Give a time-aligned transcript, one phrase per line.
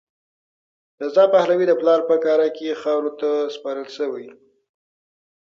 [1.01, 4.27] رضا پهلوي د پلار په قاره کې خاورو ته سپارل شوی.